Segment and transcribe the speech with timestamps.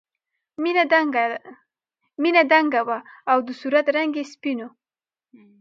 [2.23, 2.97] مینه دنګه وه
[3.31, 4.69] او د صورت رنګ یې سپین و